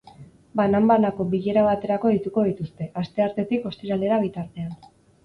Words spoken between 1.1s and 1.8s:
bilera